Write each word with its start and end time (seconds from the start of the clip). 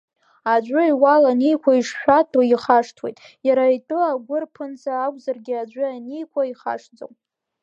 Аӡәы 0.53 0.81
иуал 0.91 1.23
аниқәу 1.31 1.73
ишшәатәу 1.79 2.43
ихашҭуеит, 2.45 3.17
иара 3.47 3.65
итәы 3.77 3.99
агәыр 4.11 4.43
ԥынҵа 4.53 4.93
акәзаргьы 5.05 5.55
аӡәы 5.61 5.85
ианиқәу 5.89 6.43
ихашҭӡом. 6.51 7.13